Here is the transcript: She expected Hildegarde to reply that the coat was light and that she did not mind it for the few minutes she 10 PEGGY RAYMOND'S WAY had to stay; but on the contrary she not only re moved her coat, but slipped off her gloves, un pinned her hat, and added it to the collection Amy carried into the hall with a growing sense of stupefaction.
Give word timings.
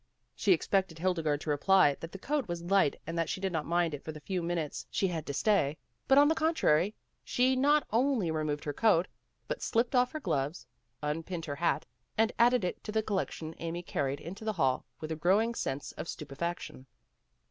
She 0.35 0.51
expected 0.51 0.97
Hildegarde 0.97 1.41
to 1.41 1.51
reply 1.51 1.95
that 1.99 2.11
the 2.11 2.17
coat 2.17 2.47
was 2.47 2.63
light 2.63 2.99
and 3.05 3.15
that 3.19 3.29
she 3.29 3.39
did 3.39 3.51
not 3.51 3.67
mind 3.67 3.93
it 3.93 4.03
for 4.03 4.11
the 4.11 4.19
few 4.19 4.41
minutes 4.41 4.87
she 4.89 5.05
10 5.07 5.11
PEGGY 5.13 5.13
RAYMOND'S 5.13 5.13
WAY 5.13 5.15
had 5.17 5.25
to 5.27 5.33
stay; 5.35 5.77
but 6.07 6.17
on 6.17 6.27
the 6.27 6.33
contrary 6.33 6.95
she 7.23 7.55
not 7.55 7.85
only 7.91 8.31
re 8.31 8.43
moved 8.43 8.63
her 8.63 8.73
coat, 8.73 9.07
but 9.47 9.61
slipped 9.61 9.93
off 9.93 10.11
her 10.13 10.19
gloves, 10.19 10.65
un 11.03 11.21
pinned 11.21 11.45
her 11.45 11.57
hat, 11.57 11.85
and 12.17 12.31
added 12.39 12.63
it 12.63 12.83
to 12.83 12.91
the 12.91 13.03
collection 13.03 13.53
Amy 13.59 13.83
carried 13.83 14.19
into 14.19 14.43
the 14.43 14.53
hall 14.53 14.87
with 14.99 15.11
a 15.11 15.15
growing 15.15 15.53
sense 15.53 15.91
of 15.91 16.07
stupefaction. 16.07 16.87